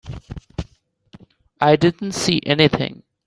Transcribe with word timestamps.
I 1.61 1.75
didn't 1.75 2.13
see 2.13 2.41
anything. 2.43 3.03